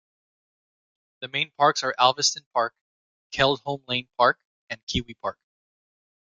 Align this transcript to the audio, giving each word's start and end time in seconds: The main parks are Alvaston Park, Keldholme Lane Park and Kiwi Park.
The 1.19 1.27
main 1.27 1.51
parks 1.59 1.83
are 1.83 1.93
Alvaston 1.99 2.43
Park, 2.55 2.73
Keldholme 3.31 3.83
Lane 3.87 4.09
Park 4.17 4.39
and 4.67 4.83
Kiwi 4.87 5.13
Park. 5.21 5.37